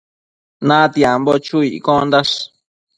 [0.67, 2.33] Natiambo chu iccondash